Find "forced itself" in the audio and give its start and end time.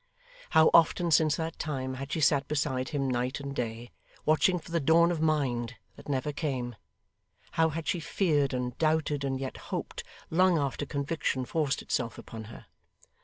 11.45-12.17